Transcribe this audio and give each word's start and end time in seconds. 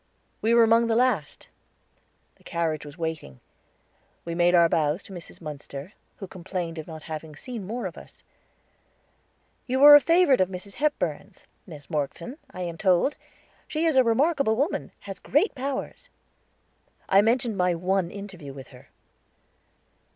We 0.41 0.55
were 0.55 0.63
among 0.63 0.87
the 0.87 0.95
last; 0.95 1.47
the 2.37 2.43
carriage 2.43 2.87
was 2.87 2.97
waiting. 2.97 3.39
We 4.25 4.33
made 4.33 4.55
our 4.55 4.67
bows 4.67 5.03
to 5.03 5.13
Mrs. 5.13 5.39
Munster, 5.41 5.93
who 6.15 6.25
complained 6.27 6.79
of 6.79 6.87
not 6.87 7.03
having 7.03 7.35
seen 7.35 7.67
more 7.67 7.85
of 7.85 7.99
us. 7.99 8.23
"You 9.67 9.83
are 9.83 9.93
a 9.93 9.99
favorite 10.01 10.41
of 10.41 10.49
Mrs. 10.49 10.77
Hepburn's, 10.77 11.45
Miss 11.67 11.87
Morgeson, 11.87 12.39
I 12.49 12.61
am 12.61 12.79
told. 12.79 13.15
She 13.67 13.85
is 13.85 13.95
a 13.95 14.03
remarkable 14.03 14.55
woman, 14.55 14.91
has 15.01 15.19
great 15.19 15.53
powers." 15.53 16.09
I 17.07 17.21
mentioned 17.21 17.55
my 17.55 17.75
one 17.75 18.09
interview 18.09 18.53
with 18.55 18.69
her. 18.69 18.89